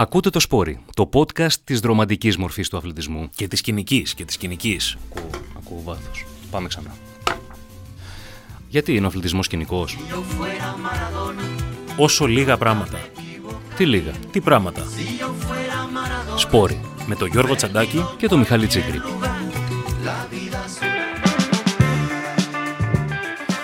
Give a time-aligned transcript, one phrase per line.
[0.00, 3.30] Ακούτε το Σπόρι, το podcast της δρομαντικής μορφής του αθλητισμού.
[3.34, 4.96] Και της κοινικής, και της κοινικής.
[5.16, 6.26] Ακούω, ακούω βάθος.
[6.50, 6.94] Πάμε ξανά.
[8.68, 9.98] Γιατί είναι ο αθλητισμός κοινικός;
[11.96, 12.98] Όσο λίγα πράγματα.
[13.76, 14.82] Τι λίγα; Τι πράγματα.
[16.36, 16.80] Σπόρι.
[17.06, 19.00] Με τον Γιώργο Τσαντάκη Και το Μιχάλη Τσίγκρη.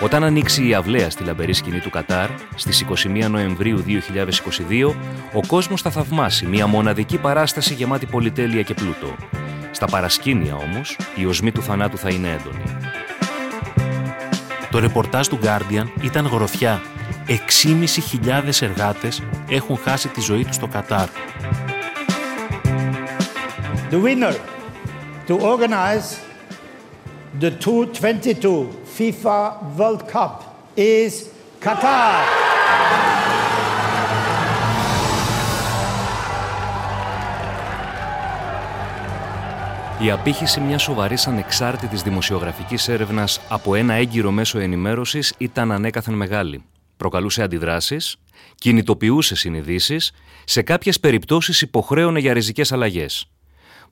[0.01, 4.95] Όταν ανοίξει η αυλαία στη λαμπερή σκηνή του Κατάρ, στις 21 Νοεμβρίου 2022,
[5.33, 9.15] ο κόσμος θα θαυμάσει μια μοναδική παράσταση γεμάτη πολυτέλεια και πλούτο.
[9.71, 12.63] Στα παρασκήνια όμως, η οσμή του θανάτου θα είναι έντονη.
[14.71, 16.81] Το ρεπορτάζ του Guardian ήταν γροθιά.
[17.27, 21.07] 6.500 εργάτες έχουν χάσει τη ζωή τους στο Κατάρ.
[23.89, 24.35] the winner
[25.27, 26.19] to organize
[27.39, 29.39] the 2022 FIFA
[29.77, 30.35] World Cup
[30.75, 31.11] is
[31.65, 32.23] Qatar.
[39.99, 46.63] Η απήχηση μιας σοβαρής ανεξάρτητης δημοσιογραφικής έρευνας από ένα έγκυρο μέσο ενημέρωσης ήταν ανέκαθεν μεγάλη.
[46.97, 48.15] Προκαλούσε αντιδράσεις,
[48.55, 50.11] κινητοποιούσε συνειδήσεις,
[50.43, 53.27] σε κάποιες περιπτώσεις υποχρέωνε για ριζικές αλλαγές.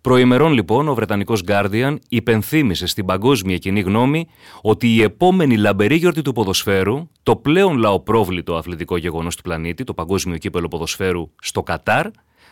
[0.06, 4.28] Προημερών λοιπόν ο Βρετανικός Guardian υπενθύμησε στην παγκόσμια κοινή γνώμη
[4.62, 9.94] ότι η επόμενη λαμπερή γιορτή του ποδοσφαίρου, το πλέον λαοπρόβλητο αθλητικό γεγονός του πλανήτη, το
[9.94, 12.08] παγκόσμιο κύπελο ποδοσφαίρου στο Κατάρ,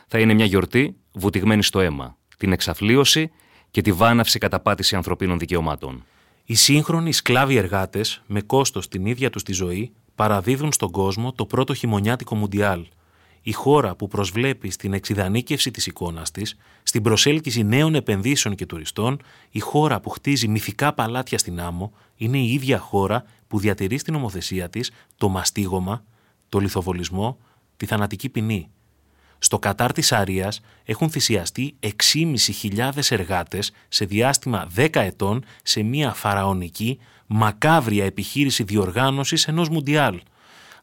[0.08, 3.32] θα είναι μια γιορτή βουτυγμένη στο αίμα, την εξαθλίωση
[3.72, 6.04] και τη βάναυση καταπάτηση ανθρωπίνων δικαιωμάτων.
[6.46, 11.46] Οι σύγχρονοι σκλάβοι εργάτες, με κόστος την ίδια τους τη ζωή, παραδίδουν στον κόσμο το
[11.46, 12.86] πρώτο χειμωνιάτικο Μουντιάλ.
[13.46, 19.22] Η χώρα που προσβλέπει στην εξειδανίκευση της εικόνας της, στην προσέλκυση νέων επενδύσεων και τουριστών,
[19.50, 24.16] η χώρα που χτίζει μυθικά παλάτια στην άμμο, είναι η ίδια χώρα που διατηρεί στην
[24.16, 26.04] ομοθεσία της το μαστίγωμα,
[26.50, 27.38] το λιθοβολισμό,
[27.78, 28.70] τη θανατική ποινή.
[29.40, 37.00] Στο Κατάρ της Αρίας έχουν θυσιαστεί 6.500 εργάτες σε διάστημα 10 ετών σε μια φαραωνική,
[37.28, 40.22] μακάβρια επιχείρηση διοργάνωσης ενός Μουντιάλ.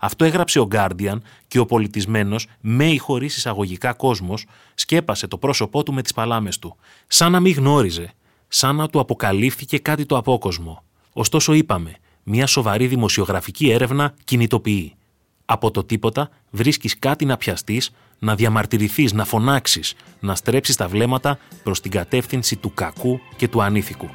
[0.03, 1.17] Αυτό έγραψε ο Guardian
[1.49, 6.59] και ο πολιτισμένος, με ή χωρίς εισαγωγικά κόσμος, σκέπασε το πρόσωπό του με τις παλάμες
[6.59, 6.77] του.
[7.07, 8.13] Σαν να μην γνώριζε,
[8.49, 10.83] σαν να του αποκαλύφθηκε κάτι το απόκοσμο.
[11.13, 14.95] Ωστόσο είπαμε, μια σοβαρή δημοσιογραφική έρευνα κινητοποιεί.
[15.45, 21.39] Από το τίποτα βρίσκεις κάτι να πιαστείς, να διαμαρτυρηθείς, να φωνάξεις, να στρέψεις τα βλέμματα
[21.63, 24.11] προς την κατεύθυνση του κακού και του ανήθικου.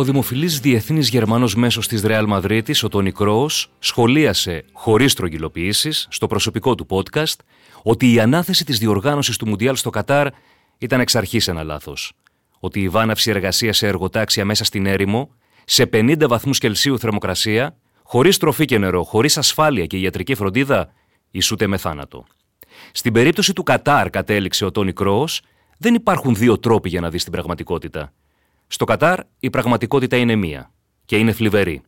[0.00, 6.26] Ο δημοφιλής διεθνής Γερμανός μέσος της Ρεάλ Μαδρίτης, ο Τόνι Κρόος, σχολίασε χωρίς τρογγυλοποιήσεις στο
[6.26, 7.34] προσωπικό του podcast
[7.82, 10.26] ότι η ανάθεση της διοργάνωσης του Μουντιάλ στο Κατάρ
[10.78, 12.12] ήταν εξ αρχής ένα λάθος.
[12.60, 15.30] Ότι η βάναυση εργασίας σε εργοτάξια μέσα στην έρημο,
[15.64, 20.92] σε 50 βαθμούς Κελσίου θερμοκρασία, χωρίς τροφή και νερό, χωρίς ασφάλεια και ιατρική φροντίδα,
[21.30, 22.24] ισούται με θάνατο.
[22.92, 25.40] Στην περίπτωση του Κατάρ, κατέληξε ο Τόνι Κρόος,
[25.78, 28.12] δεν υπάρχουν δύο τρόποι για να δεις την πραγματικότητα.
[28.72, 30.72] Στο Κατάρ η πραγματικότητα είναι μία
[31.04, 31.82] και είναι θλιβερή.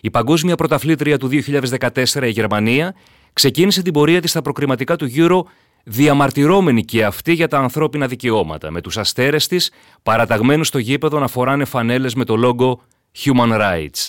[0.00, 2.94] Η παγκόσμια πρωταθλήτρια του 2014, η Γερμανία,
[3.32, 5.40] ξεκίνησε την πορεία της στα προκριματικά του Euro
[5.84, 9.70] διαμαρτυρώμενη και αυτή για τα ανθρώπινα δικαιώματα, με τους αστέρες της
[10.02, 12.80] παραταγμένους στο γήπεδο να φοράνε φανέλες με το λόγο
[13.24, 14.08] Human Rights.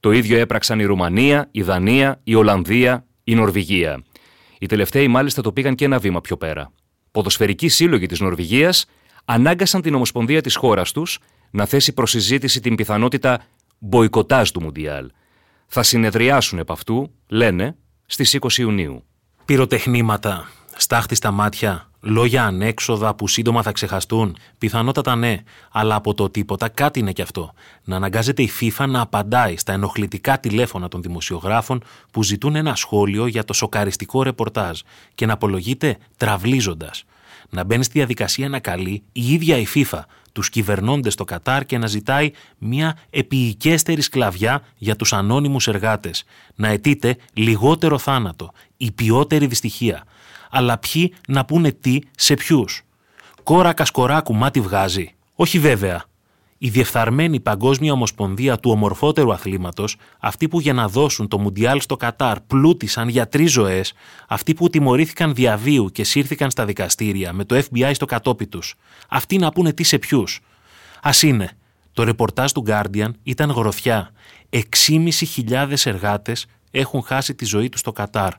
[0.00, 4.04] Το ίδιο έπραξαν η Ρουμανία, η Δανία, η Ολλανδία, η Νορβηγία.
[4.58, 6.72] Οι τελευταίοι μάλιστα το πήγαν και ένα βήμα πιο πέρα.
[7.10, 8.86] Ποδοσφαιρικοί σύλλογοι της Νορβηγίας
[9.24, 11.18] ανάγκασαν την Ομοσπονδία της χώρας τους
[11.50, 13.44] να θέσει προς συζήτηση την πιθανότητα
[13.78, 15.10] μποϊκοτάζ του Μουντιάλ.
[15.66, 17.76] Θα συνεδριάσουν επ' αυτού, λένε,
[18.06, 19.04] στις 20 Ιουνίου.
[19.44, 24.36] Πυροτεχνήματα, στάχτη στα μάτια, λόγια ανέξοδα που σύντομα θα ξεχαστούν.
[24.58, 25.36] Πιθανότατα ναι,
[25.72, 27.52] αλλά από το τίποτα κάτι είναι κι αυτό.
[27.84, 33.26] Να αναγκάζεται η FIFA να απαντάει στα ενοχλητικά τηλέφωνα των δημοσιογράφων που ζητούν ένα σχόλιο
[33.26, 34.80] για το σοκαριστικό ρεπορτάζ
[35.14, 37.04] και να απολογείται τραυλίζοντας.
[37.54, 40.00] Να μπαίνει στη διαδικασία να καλεί η ίδια η FIFA
[40.32, 46.24] τους κυβερνώντες στο Κατάρ και να ζητάει μια επίοικέστερη σκλαβιά για τους ανώνυμους εργάτες.
[46.54, 50.04] Να αιτείται λιγότερο θάνατο, υπιότερη δυστυχία.
[50.50, 52.82] Αλλά ποιοι να πούνε τι σε ποιους.
[53.42, 55.14] Κόρακα σκοράκου μάτι βγάζει.
[55.34, 56.04] Όχι βέβαια.
[56.64, 61.96] Η διεφθαρμένη Παγκόσμια Ομοσπονδία του ομορφότερου αθλήματος, αυτοί που για να δώσουν το Μουντιάλ στο
[61.96, 63.92] Κατάρ πλούτησαν για τρεις ζωές,
[64.28, 68.74] αυτοί που τιμωρήθηκαν διαβίου και σύρθηκαν στα δικαστήρια με το FBI στο κατόπι τους,
[69.08, 70.40] αυτοί να πούνε τι σε ποιους.
[71.02, 71.56] Α είναι.
[71.92, 74.10] Το ρεπορτάζ του Guardian ήταν γροθιά.
[74.50, 78.32] 6.500 εργάτες έχουν χάσει τη ζωή τους στο Κατάρ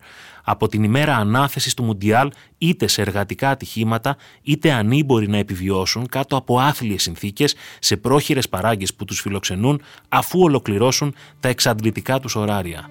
[0.43, 6.35] από την ημέρα ανάθεσης του Μουντιάλ είτε σε εργατικά ατυχήματα είτε ανήμποροι να επιβιώσουν κάτω
[6.35, 12.89] από άθλιες συνθήκες σε πρόχειρες παράγκες που τους φιλοξενούν αφού ολοκληρώσουν τα εξαντλητικά τους ωράρια.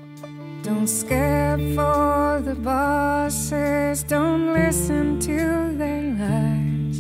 [0.64, 5.38] Don't scare for the bosses, don't listen to
[5.80, 6.98] their lies.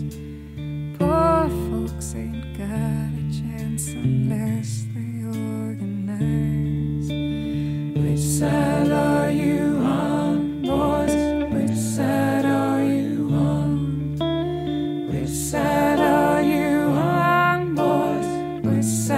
[0.98, 5.12] Poor folks ain't got a chance unless they
[5.70, 7.08] organize.
[8.02, 9.81] Which side are you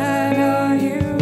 [0.05, 1.14] shadow you?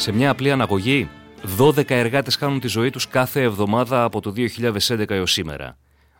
[0.00, 1.08] Σε μια απλή αναγωγή,
[1.58, 5.76] 12 εργάτες χάνουν τη ζωή τους κάθε εβδομάδα από το 2011 έως σήμερα.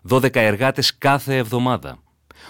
[0.09, 1.99] 12 εργάτες κάθε εβδομάδα.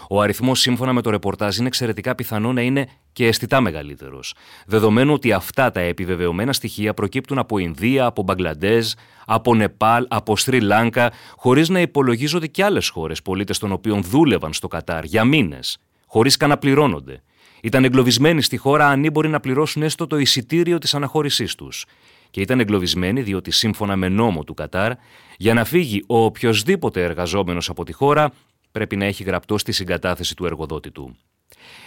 [0.09, 4.35] Ο αριθμός σύμφωνα με το ρεπορτάζ είναι εξαιρετικά πιθανό να είναι και αισθητά μεγαλύτερος.
[4.67, 8.93] Δεδομένου ότι αυτά τα επιβεβαιωμένα στοιχεία προκύπτουν από Ινδία, από Μπαγκλαντέζ,
[9.27, 14.53] από Νεπάλ, από Σρι Λάνκα, χωρίς να υπολογίζονται και άλλες χώρες πολίτες των οποίων δούλευαν
[14.53, 17.23] στο Κατάρ για μήνες, χωρίς καν να πληρώνονται.
[17.63, 21.85] Ήταν εγκλωβισμένοι στη χώρα ανήμποροι να πληρώσουν έστω το εισιτήριο της αναχώρησής τους.
[22.31, 24.93] Και ήταν εγκλωβισμένοι διότι σύμφωνα με νόμο του Κατάρ,
[25.37, 28.33] για να φύγει ο οποιοδήποτε εργαζόμενος από τη χώρα,
[28.73, 31.17] πρέπει να έχει γραπτό στη συγκατάθεση του εργοδότη του.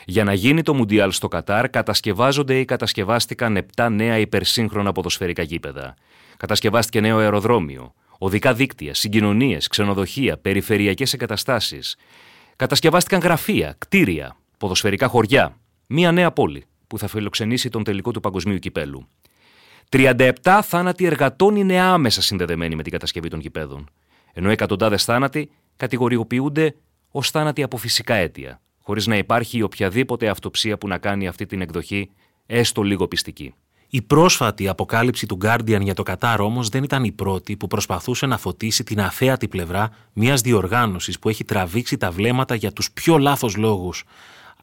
[0.06, 5.96] Για να γίνει το Μουντιάλ στο Κατάρ, κατασκευάζονται ή κατασκευάστηκαν 7 νέα υπερσύγχρονα ποδοσφαιρικά γήπεδα.
[6.38, 11.96] Κατασκευάστηκε νέο αεροδρόμιο, οδικά δίκτυα, συγκοινωνίες, ξενοδοχεία, περιφερειακές εγκαταστάσεις.
[12.56, 15.58] Κατασκευάστηκαν γραφεία, κτίρια, ποδοσφαιρικά χωριά.
[15.88, 19.08] Μία νέα πόλη που θα φιλοξενήσει τον τελικό του παγκοσμίου κυπέλου.
[19.90, 23.90] 37 θάνατοι εργατών είναι άμεσα συνδεδεμένοι με την κατασκευή των γηπέδων,
[24.34, 26.76] ενώ εκατοντάδες θάνατοι κατηγοριοποιούνται
[27.12, 31.62] ως θάνατοι από φυσικά αίτια, χωρίς να υπάρχει οποιαδήποτε αυτοψία που να κάνει αυτή την
[31.62, 32.12] εκδοχή
[32.46, 33.54] έστω λίγο πιστική.
[33.96, 38.26] Η πρόσφατη αποκάλυψη του Guardian για το Κατάρ όμως δεν ήταν η πρώτη που προσπαθούσε
[38.26, 43.18] να φωτίσει την αθέατη πλευρά μιας διοργάνωσης που έχει τραβήξει τα βλέμματα για τους πιο
[43.18, 44.04] λάθος λόγους.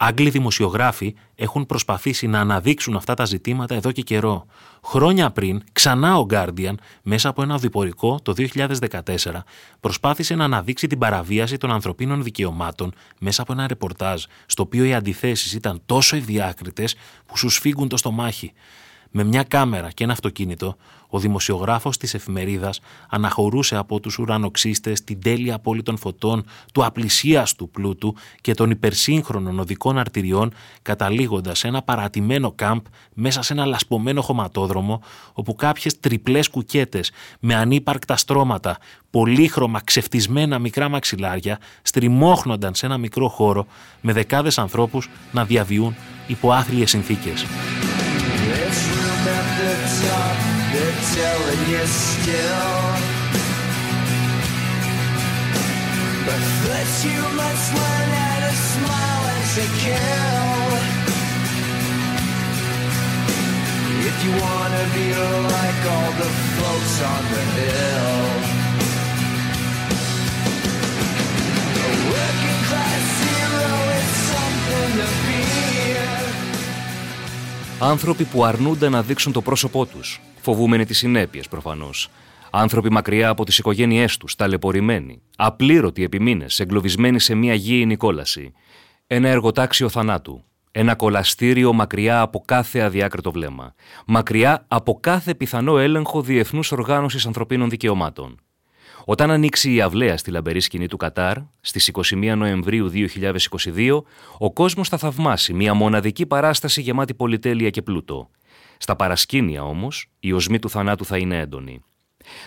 [0.02, 4.46] Άγγλοι δημοσιογράφοι έχουν προσπαθήσει να αναδείξουν αυτά τα ζητήματα εδώ και καιρό.
[4.84, 9.44] Χρόνια πριν, ξανά ο Guardian, μέσα από ένα διπορικό το 2014,
[9.80, 14.94] προσπάθησε να αναδείξει την παραβίαση των ανθρωπίνων δικαιωμάτων μέσα από ένα ρεπορτάζ, στο οποίο οι
[14.94, 16.94] αντιθέσεις ήταν τόσο ευδιάκριτες
[17.26, 18.52] που σου σφίγγουν το στομάχι.
[19.10, 20.76] Με μια κάμερα και ένα αυτοκίνητο,
[21.10, 27.70] ο δημοσιογράφος της εφημερίδας αναχωρούσε από τους ουρανοξύστες την τέλεια πόλη των φωτών, του απλησίαστου
[27.70, 32.80] πλούτου και των υπερσύγχρονων οδικών αρτηριών, καταλήγοντας σε ένα παρατημένο κάμπ
[33.14, 38.78] μέσα σε ένα λασπωμένο χωματόδρομο, όπου κάποιες τριπλές κουκέτες με ανύπαρκτα στρώματα,
[39.10, 43.66] πολύχρωμα ξεφτισμένα μικρά μαξιλάρια, στριμώχνονταν σε ένα μικρό χώρο
[44.00, 45.94] με δεκάδες ανθρώπους να διαβιούν
[46.26, 47.46] υπό άθλιες συνθήκες.
[51.80, 52.80] Telling you still.
[56.26, 60.68] But first you must learn how to smile and to kill.
[64.08, 65.08] If you wanna be
[65.56, 68.18] like all the folks on the hill.
[71.84, 75.40] A working class hero is something to be.
[77.82, 80.00] Άνθρωποι που αρνούνται να δείξουν το πρόσωπό του,
[80.42, 82.08] φοβούμενοι τις συνέπειες προφανώς.
[82.50, 88.52] Άνθρωποι μακριά από τις οικογένειές τους, ταλαιπωρημένοι, απλήρωτοι επί μήνες, εγκλωβισμένοι σε μια γήινη κόλαση.
[89.06, 90.44] Ένα εργοτάξιο θανάτου.
[90.72, 93.74] Ένα κολαστήριο μακριά από κάθε αδιάκριτο βλέμμα.
[94.06, 98.40] Μακριά από κάθε πιθανό έλεγχο διεθνούς οργάνωσης ανθρωπίνων δικαιωμάτων.
[99.04, 104.02] Όταν ανοίξει η αυλαία στη λαμπερή σκηνή του Κατάρ, στις 21 Νοεμβρίου 2022,
[104.38, 108.30] ο κόσμος θα θαυμάσει μια μοναδική παράσταση γεμάτη πολυτέλεια και πλούτο.
[108.82, 111.82] Στα παρασκήνια όμως, η οσμή του θανάτου θα είναι έντονη.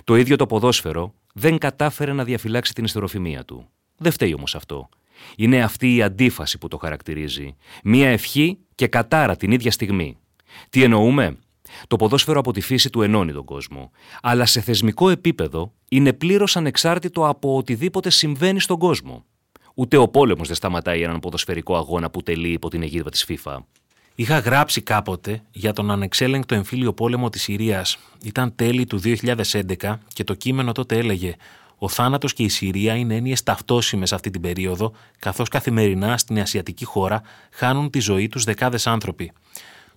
[0.04, 3.70] Το ίδιο το ποδόσφαιρο δεν κατάφερε να διαφυλάξει την ιστεροφημία του.
[3.98, 4.90] Δεν φταίει όμως αυτό.
[5.36, 7.56] Είναι αυτή η αντίφαση που το χαρακτηρίζει.
[7.84, 10.18] Μία ευχή και κατάρα την ίδια στιγμή.
[10.70, 11.38] Τι εννοούμε;
[11.88, 13.92] Το ποδόσφαιρο από τη φύση του ενώνει τον κόσμο.
[14.22, 19.26] Αλλά σε θεσμικό επίπεδο είναι πλήρως ανεξάρτητο από οτιδήποτε συμβαίνει στον κόσμο.
[19.74, 23.58] Ούτε ο πόλεμος δεν σταματάει έναν ποδοσφαιρικό αγώνα που τελεί υπό την αιγίδα της FIFA.
[24.16, 27.98] Είχα γράψει κάποτε για τον ανεξέλεγκτο εμφύλιο πόλεμο της Συρίας.
[28.24, 31.36] Ήταν τέλη του 2011 και το κείμενο τότε έλεγε
[31.78, 36.86] «Ο θάνατος και η Συρία είναι έννοιες ταυτόσιμες αυτή την περίοδο, καθώς καθημερινά στην ασιατική
[36.86, 39.32] χώρα χάνουν τη ζωή τους δεκάδες άνθρωποι.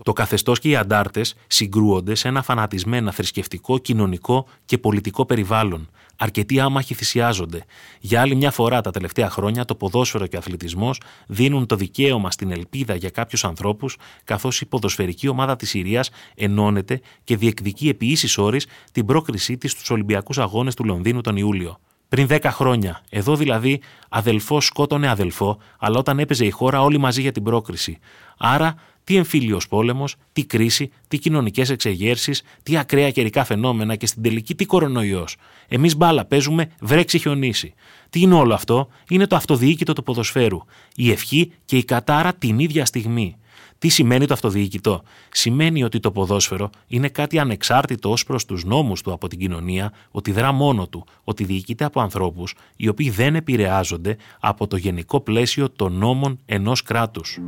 [0.03, 5.91] Το καθεστώς και οι αντάρτες συγκρούονται σε ένα φανατισμένα θρησκευτικό, κοινωνικό και πολιτικό περιβάλλον.
[6.17, 7.65] Αρκετοί άμαχοι θυσιάζονται.
[8.01, 12.31] Για άλλη μια φορά τα τελευταία χρόνια το ποδόσφαιρο και ο αθλητισμός δίνουν το δικαίωμα
[12.31, 18.07] στην ελπίδα για κάποιους ανθρώπους, καθώς η ποδοσφαιρική ομάδα της Συρίας ενώνεται και διεκδικεί επί
[18.07, 21.79] ίσης όρης την πρόκρισή της στους Ολυμπιακούς Αγώνες του Λονδίνου τον Ιούλιο.
[22.09, 23.03] Πριν 10 χρόνια.
[23.11, 27.99] Εδώ δηλαδή αδελφό σκότωνε αδελφό, αλλά όταν έπαιζε η χώρα όλοι μαζί για την πρόκριση.
[28.39, 28.75] Άρα
[29.07, 34.55] τι εμφύλιο πόλεμο, τι κρίση, τι κοινωνικές εξεγέρσεις, τι ακραία καιρικά φαινόμενα και στην τελική
[34.55, 35.37] τι κορονοϊός.
[35.69, 37.75] Εμείς μπάλα παίζουμε, βρέξει χιονίσει.
[38.11, 40.59] Τι είναι όλο αυτό, είναι το αυτοδιοίκητο του ποδοσφαίρου.
[40.97, 43.37] Η ευχή και η κατάρα την ίδια στιγμή.
[43.79, 49.03] Τι σημαίνει το αυτοδιοικητό; Σημαίνει ότι το ποδόσφαιρο είναι κάτι ανεξάρτητο ως προς τους νόμους
[49.03, 53.35] του από την κοινωνία, ότι δρά μόνο του, ότι διοικείται από ανθρώπους οι οποίοι δεν
[53.35, 57.39] επηρεάζονται από το γενικό πλαίσιο των νόμων ενός κράτους.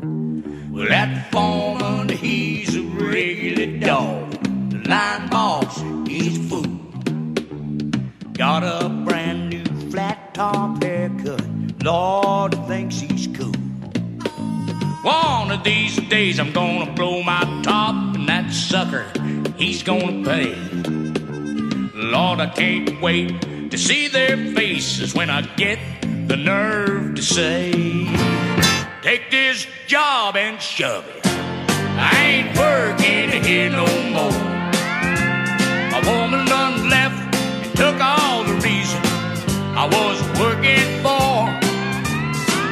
[0.75, 4.25] Well, that foreman, he's a regular dog.
[4.73, 5.75] The line boss,
[6.06, 6.70] he's a fool.
[8.44, 11.42] Got a brand new flat top haircut.
[11.82, 13.38] Lord thinks he's cool.
[15.02, 19.07] One of these days I'm gonna blow my top, and that sucker,
[19.57, 20.57] he's gonna pay.
[21.95, 25.78] Lord, I can't wait to see their faces when I get
[26.26, 27.71] the nerve to say,
[29.02, 31.25] Take this job and shove it.
[31.25, 34.33] I ain't working here no more.
[35.93, 39.00] My woman done left and took all the reason
[39.76, 41.47] I was working for.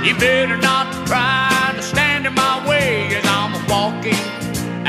[0.04, 0.75] You better not
[3.68, 4.22] walking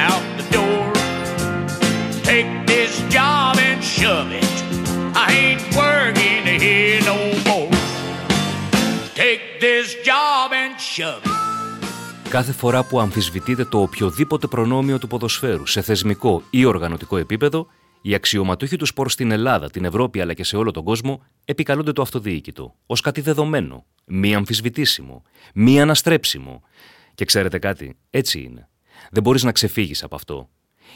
[0.07, 0.85] out the door.
[2.31, 4.53] Take this job and shove it.
[5.25, 7.17] I ain't working here no
[7.49, 7.71] more.
[9.23, 11.35] Take this job and shove it.
[12.29, 17.67] Κάθε φορά που αμφισβητείται το οποιοδήποτε προνόμιο του ποδοσφαίρου σε θεσμικό ή οργανωτικό επίπεδο,
[18.01, 21.91] οι αξιωματούχοι του σπορ στην Ελλάδα, την Ευρώπη αλλά και σε όλο τον κόσμο επικαλούνται
[21.91, 26.61] το αυτοδιοίκητο ως κάτι δεδομένο, μη αμφισβητήσιμο, μη αναστρέψιμο.
[27.17, 28.69] Και ξέρετε κάτι, έτσι είναι.
[29.11, 30.49] Δεν μπορείς να ξεφύγεις από αυτό.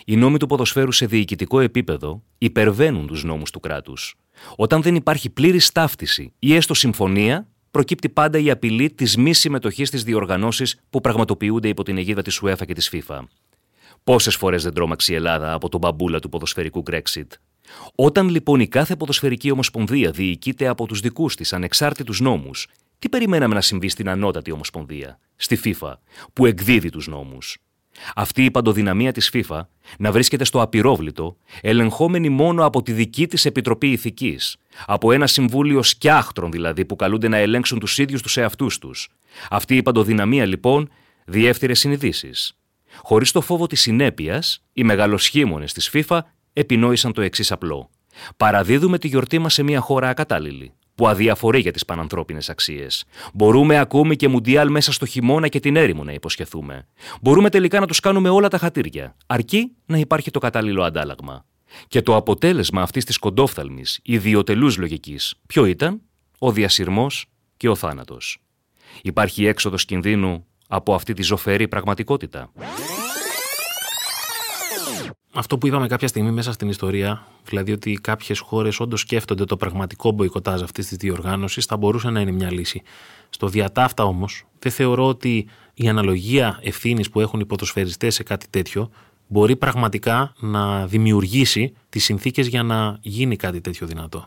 [0.06, 4.16] Οι νόμοι του ποδοσφαίρου σε διοικητικό επίπεδο υπερβαίνουν τους νόμους του κράτους.
[4.56, 9.88] Όταν δεν υπάρχει πλήρης ταύτιση ή έστω συμφωνία, προκύπτει πάντα η απειλή της μη συμμετοχής
[9.88, 13.20] στις διοργανώσεις που πραγματοποιούνται υπό την αιγίδα της UEFA και της FIFA.
[14.04, 17.28] Πόσες φορές δεν τρόμαξε η Ελλάδα από τον μπαμπούλα του ποδοσφαιρικού Brexit.
[17.96, 22.68] Όταν λοιπόν η κάθε ποδοσφαιρική ομοσπονδία διοικείται από τους δικούς της ανεξάρτητους νόμους,
[23.02, 25.94] τι περιμέναμε να συμβεί στην ανώτατη ομοσπονδία, στη FIFA,
[26.34, 27.58] που εκδίδει τους νόμους;
[28.16, 29.62] Αυτή η παντοδυναμία της FIFA
[29.98, 35.84] να βρίσκεται στο απειρόβλητο, ελεγχόμενη μόνο από τη δική της Επιτροπή Ηθικής, από ένα συμβούλιο
[35.84, 39.10] σκιάχτρων δηλαδή που καλούνται να ελέγξουν τους ίδιους τους εαυτούς τους.
[39.50, 40.90] Αυτή η παντοδυναμία λοιπόν
[41.26, 42.58] διεύθυρε συνειδήσεις.
[43.04, 46.20] Χωρίς το φόβο της συνέπειας, οι μεγαλοσχήμονες της FIFA
[46.54, 47.90] επινόησαν το εξής απλό.
[48.38, 53.04] Παραδίδουμε τη γιορτή μας σε μια χώρα ακατάλληλη που αδιαφορεί για τις πανανθρώπινες αξίες.
[53.34, 56.88] Μπορούμε ακόμη και μουντιάλ μέσα στο χειμώνα και την έρημο να υποσχεθούμε.
[57.22, 61.46] Μπορούμε τελικά να τους κάνουμε όλα τα χατήρια, αρκεί να υπάρχει το κατάλληλο αντάλλαγμα.
[61.88, 66.02] Και το αποτέλεσμα αυτής της κοντόφθαλμης, ιδιωτελούς λογικής, ποιο ήταν,
[66.40, 67.26] ο διασυρμός
[67.58, 68.38] και ο θάνατος.
[69.02, 72.52] Υπάρχει έξοδος κινδύνου από αυτή τη ζωφερή πραγματικότητα.
[75.34, 79.58] Αυτό που είδαμε κάποια στιγμή μέσα στην ιστορία, δηλαδή ότι κάποιες χώρες όντως σκέφτονται το
[79.58, 82.82] πραγματικό μποϊκοτάζ αυτής της διοργάνωσης, θα μπορούσε να είναι μια λύση.
[83.30, 88.46] Στο διατάφτα όμως, δεν θεωρώ ότι η αναλογία ευθύνης που έχουν οι ποδοσφαιριστές σε κάτι
[88.50, 88.90] τέτοιο
[89.28, 94.26] μπορεί πραγματικά να δημιουργήσει τις συνθήκες για να γίνει κάτι τέτοιο δυνατό.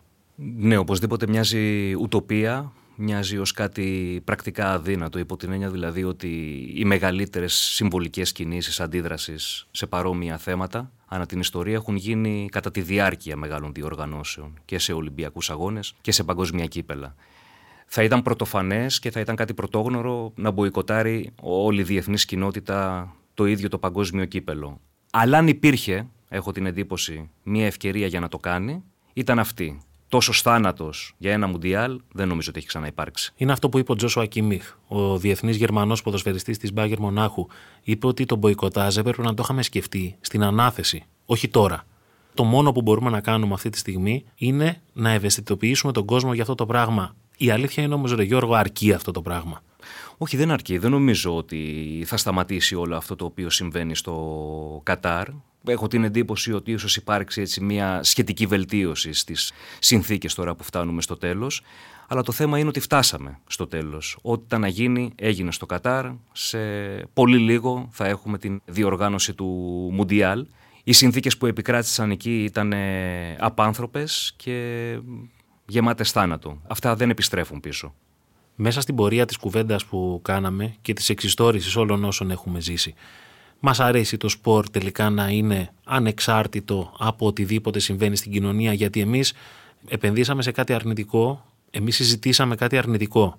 [0.57, 6.29] Ναι, οπωσδήποτε μοιάζει ουτοπία, μοιάζει ως κάτι πρακτικά αδύνατο, υπό την έννοια δηλαδή ότι
[6.75, 12.81] οι μεγαλύτερες συμβολικές κινήσεις αντίδρασης σε παρόμοια θέματα ανά την ιστορία έχουν γίνει κατά τη
[12.81, 17.15] διάρκεια μεγάλων διοργανώσεων και σε Ολυμπιακούς αγώνες και σε παγκοσμία κύπελα.
[17.87, 23.47] Θα ήταν πρωτοφανές και θα ήταν κάτι πρωτόγνωρο να μποϊκοτάρει όλη η διεθνής κοινότητα το
[23.47, 24.81] ίδιο το παγκόσμιο κύπελο.
[25.13, 28.83] Αλλά αν υπήρχε, έχω την εντύπωση, μια ευκαιρία για να το κάνει,
[29.13, 29.81] ήταν αυτή.
[30.09, 33.33] Τόσος θάνατος για ένα Μουντιάλ δεν νομίζω ότι έχει ξαναυπάρξει.
[33.37, 37.47] Είναι αυτό που είπε ο Τζόσο Ακιμίχ, ο διεθνής Γερμανός ποδοσφαιριστής της Μπάγκερ Μονάχου.
[37.83, 41.85] Είπε ότι το μποϊκοτάζ έπρεπε να το είχαμε σκεφτεί στην ανάθεση, όχι τώρα.
[42.35, 46.43] Το μόνο που μπορούμε να κάνουμε αυτή τη στιγμή είναι να ευαισθητοποιήσουμε τον κόσμο για
[46.43, 47.15] αυτό το πράγμα.
[47.37, 49.63] Η αλήθεια είναι όμως, Ρε Γιώργο, αρκεί αυτό το πράγμα.
[50.19, 50.79] Όχι, δεν αρκεί.
[50.79, 55.27] Δεν νομίζω ότι θα σταματήσει όλο αυτό το οποίο συμβαίνει στο Κατάρ.
[55.67, 61.03] Έχω την εντύπωση ότι ίσως υπάρξει έτσι μια σχετική βελτίωση στις συνθήκες τώρα που φτάνουμε
[61.03, 61.63] στο τέλος.
[62.09, 64.19] Αλλά το θέμα είναι ότι φτάσαμε στο τέλος.
[64.23, 66.07] Ό,τι ήταν να γίνει έγινε στο Κατάρ.
[66.33, 66.59] Σε
[67.13, 69.45] πολύ λίγο θα έχουμε την διοργάνωση του
[69.93, 70.47] Μουντιάλ.
[70.85, 74.99] Οι συνθήκες που επικράτησαν εκεί ήταν ε, απάνθρωπες και
[75.67, 76.61] γεμάτες θάνατο.
[76.67, 77.95] Αυτά δεν επιστρέφουν πίσω.
[78.55, 82.95] Μέσα στην πορεία της κουβέντας που κάναμε και της εξιστόρησης όλων όσων έχουμε ζήσει,
[83.65, 89.33] μας αρέσει το σπορ τελικά να είναι ανεξάρτητο από οτιδήποτε συμβαίνει στην κοινωνία γιατί εμείς
[89.89, 93.39] επενδύσαμε σε κάτι αρνητικό, εμείς συζητήσαμε κάτι αρνητικό.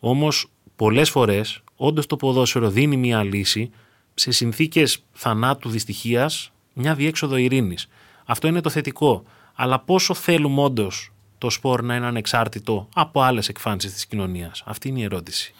[0.00, 3.70] Όμως πολλές φορές όντως το ποδόσφαιρο δίνει μια λύση
[4.14, 7.88] σε συνθήκες θανάτου δυστυχίας μια διέξοδο ειρήνης.
[8.24, 9.22] Αυτό είναι το θετικό.
[9.54, 14.88] Αλλά πόσο θέλουμε όντως το σπορ να είναι ανεξάρτητο από άλλες εκφάνσεις της κοινωνίας; Αυτή
[14.88, 15.54] είναι η ερώτηση.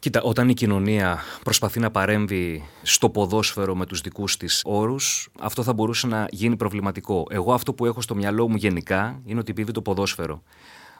[0.00, 5.62] Κοίτα, όταν η κοινωνία προσπαθεί να παρέμβει στο ποδόσφαιρο με τους δικούς της όρους, αυτό
[5.62, 7.26] θα μπορούσε να γίνει προβληματικό.
[7.30, 10.42] Εγώ αυτό που έχω στο μυαλό μου γενικά είναι ότι επειδή το ποδόσφαιρο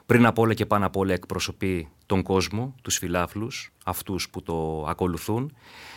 [0.05, 4.85] πριν απ' όλα και πάνω απ' όλα εκπροσωπεί τον κόσμο, τους φιλάφλους, αυτούς που το
[4.87, 5.55] ακολουθούν,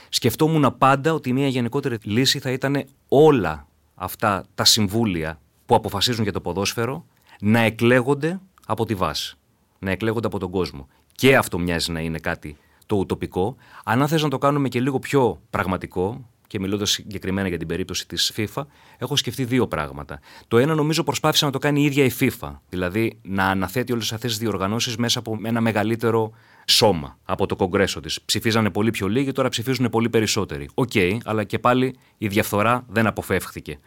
[0.08, 6.32] σκεφτόμουν πάντα ότι μια γενικότερη λύση θα ήταν όλα αυτά τα συμβούλια που αποφασίζουν για
[6.32, 7.04] το ποδόσφαιρο
[7.40, 9.36] να εκλέγονται από τη βάση,
[9.78, 10.88] να εκλέγονται από τον κόσμο.
[11.14, 13.56] Και αυτό μοιάζει να είναι κάτι το ουτοπικό.
[13.84, 18.08] Αν θες να το κάνουμε και λίγο πιο πραγματικό, και μιλώντας συγκεκριμένα για την περίπτωση
[18.08, 18.62] της FIFA,
[18.98, 20.20] έχω σκεφτεί δύο πράγματα.
[20.48, 22.58] Το ένα νομίζω προσπάθησε να το κάνει η ίδια η FIFA.
[22.68, 26.32] Δηλαδή να αναθέτει όλες αυτές τις διοργανώσεις μέσα από ένα μεγαλύτερο
[26.66, 28.22] σώμα από το κογκρέσο της.
[28.24, 30.68] Ψηφίζανε πολύ πιο λίγοι, τώρα ψηφίζουν πολύ περισσότεροι.
[30.74, 30.92] Οκ,
[31.24, 33.78] αλλά και πάλι η διαφθορά δεν αποφεύχθηκε.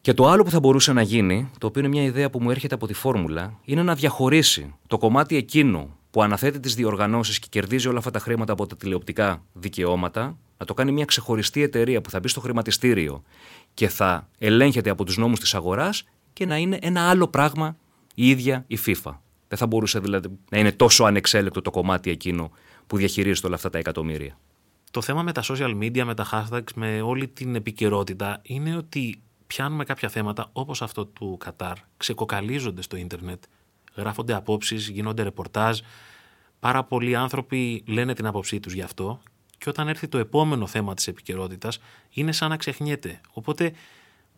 [0.00, 2.50] Και το άλλο που θα μπορούσε να γίνει, το οποίο είναι μια ιδέα που μου
[2.50, 7.46] έρχεται από τη φόρμουλα, είναι να διαχωρίσει το κομμάτι εκείνο που αναθέτει τις διοργανώσεις και
[7.50, 12.00] κερδίζει όλα αυτά τα χρήματα από τα τηλεοπτικά δικαιώματα, να το κάνει μια ξεχωριστή εταιρεία
[12.00, 13.22] που θα μπει στο χρηματιστήριο
[13.74, 17.76] και θα ελέγχεται από τους νόμους της αγοράς και να είναι ένα άλλο πράγμα
[18.14, 19.12] η ίδια η FIFA.
[19.48, 22.50] Δεν θα μπορούσε δηλαδή να είναι τόσο ανεξέλεκτο το κομμάτι εκείνο
[22.86, 24.38] που διαχειρίζεται όλα αυτά τα εκατομμύρια.
[24.90, 29.22] Το θέμα με τα social media, με τα hashtags, με όλη την επικαιρότητα είναι ότι
[29.46, 33.42] πιάνουμε κάποια θέματα όπως αυτό του Κατάρ, ξεκοκαλίζονται στο ίντερνετ,
[33.94, 35.80] γράφονται απόψεις, γίνονται ρεπορτάζ,
[36.60, 39.20] πάρα πολλοί άνθρωποι λένε την άποψή τους γι' αυτό
[39.58, 41.78] και όταν έρθει το επόμενο θέμα της επικαιρότητας
[42.10, 43.20] είναι σαν να ξεχνιέται.
[43.32, 43.72] Οπότε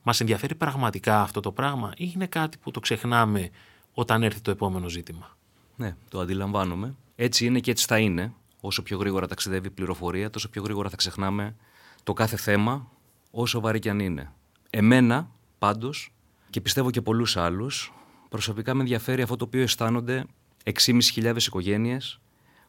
[0.02, 3.50] μας ενδιαφέρει πραγματικά αυτό το πράγμα ή είναι κάτι που το ξεχνάμε
[3.94, 5.36] όταν έρθει το επόμενο ζήτημα;
[5.76, 6.94] Ναι, το αντιλαμβάνομαι.
[7.16, 8.32] Έτσι είναι και έτσι θα είναι.
[8.60, 11.56] Όσο πιο γρήγορα ταξιδεύει η πληροφορία, τόσο πιο γρήγορα θα ξεχνάμε
[12.02, 12.90] το κάθε θέμα,
[13.30, 14.32] όσο βαρύ κι αν είναι.
[14.70, 16.12] Εμένα, πάντως,
[16.50, 17.92] και πιστεύω και πολλούς άλλους,
[18.28, 20.24] προσωπικά με ενδιαφέρει αυτό το οποίο αισθάνονται
[20.64, 22.20] 6.500 οικογένειες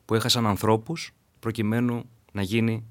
[0.06, 2.86] που έχασαν ανθρώπους προκειμένου να γίνει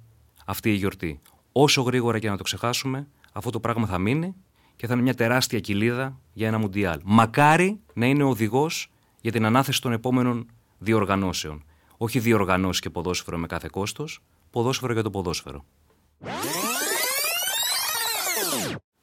[0.47, 1.21] αυτή η γιορτή.
[1.53, 4.35] Όσο γρήγορα και να το ξεχάσουμε, αυτό το πράγμα θα μείνει
[4.77, 7.01] και θα είναι μια τεράστια κοιλίδα για ένα Μουντιάλ.
[7.05, 10.47] Μακάρι να είναι οδηγός για την ανάθεση των επόμενων
[10.79, 11.65] διοργανώσεων.
[11.97, 15.65] Όχι διοργανώσει και ποδόσφαιρο με κάθε κόστος, ποδόσφαιρο για το ποδόσφαιρο.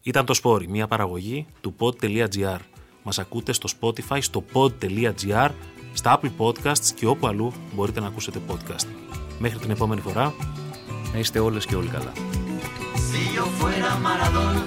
[0.03, 2.59] Ήταν το Σπόρι, μια παραγωγή του pod.gr.
[3.03, 5.49] Μας ακούτε στο Spotify, στο pod.gr,
[5.93, 8.87] στα Apple Podcasts και όπου αλλού μπορείτε να ακούσετε podcast.
[9.39, 10.33] Μέχρι την επόμενη φορά.
[11.13, 12.11] Να είστε όλες και όλοι καλά.
[13.15, 14.63] Si yo fuera Maradona,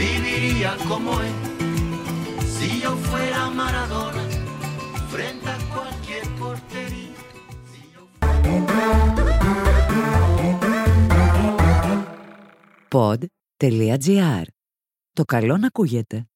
[0.00, 1.36] viviría como él.
[2.54, 4.24] Si yo fuera Maradona,
[5.12, 7.20] frente a cualquier portería.
[7.70, 8.02] Si yo
[12.88, 14.46] pod.gr.
[15.12, 16.26] Το καλό να ακούγεται.